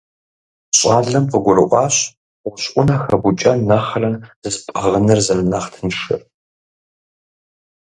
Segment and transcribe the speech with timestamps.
[0.77, 1.95] ЩӀалэм къыгурыӀуащ
[2.43, 4.11] гъущӀ Ӏунэ хэбукӀэн нэхърэ
[4.51, 6.21] зыпӀыгъыныр зэрынэхъ тыншыр.